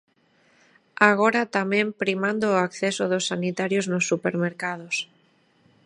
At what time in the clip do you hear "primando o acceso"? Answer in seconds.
2.01-3.03